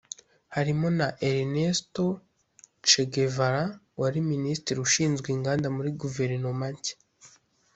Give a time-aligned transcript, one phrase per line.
[0.55, 2.03] harimo na Ernesto
[2.87, 3.63] Che Guevara
[4.01, 6.95] wari minisitiri ushinzwe inganda muri guverinoma nshya